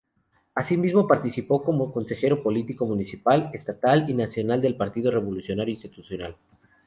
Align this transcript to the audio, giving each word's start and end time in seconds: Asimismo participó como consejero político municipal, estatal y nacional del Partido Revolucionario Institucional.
Asimismo 0.55 1.05
participó 1.07 1.61
como 1.63 1.93
consejero 1.93 2.41
político 2.41 2.87
municipal, 2.87 3.51
estatal 3.53 4.09
y 4.09 4.15
nacional 4.15 4.59
del 4.59 4.75
Partido 4.75 5.11
Revolucionario 5.11 5.75
Institucional. 5.75 6.35